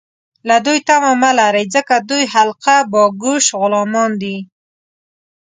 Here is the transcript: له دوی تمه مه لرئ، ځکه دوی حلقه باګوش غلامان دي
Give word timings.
له 0.47 0.55
دوی 0.65 0.79
تمه 0.87 1.11
مه 1.21 1.31
لرئ، 1.37 1.65
ځکه 1.75 1.93
دوی 2.09 2.23
حلقه 2.33 2.75
باګوش 2.91 3.45
غلامان 3.61 4.11
دي 4.21 4.37